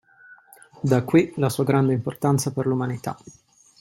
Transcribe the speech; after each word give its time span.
Da 0.81 1.03
qui 1.03 1.31
la 1.35 1.47
sua 1.49 1.63
grande 1.63 1.93
importanza 1.93 2.51
per 2.51 2.65
l'umanità. 2.65 3.15